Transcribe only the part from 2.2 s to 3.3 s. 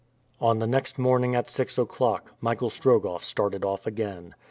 Michael Strogoff